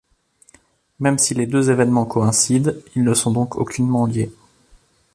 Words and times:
Même 0.99 1.19
si 1.19 1.35
les 1.35 1.45
deux 1.45 1.69
événements 1.69 2.07
coïncident, 2.07 2.71
ils 2.95 3.03
ne 3.03 3.13
sont 3.13 3.29
donc 3.29 3.55
aucunement 3.57 4.07
liés. 4.07 4.31